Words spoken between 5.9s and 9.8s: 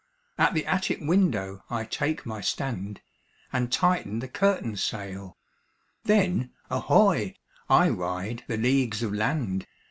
Then, ahoy! I ride the leagues of land.